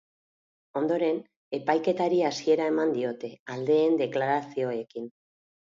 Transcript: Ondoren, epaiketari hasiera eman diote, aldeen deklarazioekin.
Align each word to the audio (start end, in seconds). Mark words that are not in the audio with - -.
Ondoren, 0.79 1.19
epaiketari 1.59 2.23
hasiera 2.31 2.67
eman 2.75 2.95
diote, 2.97 3.33
aldeen 3.57 4.03
deklarazioekin. 4.05 5.11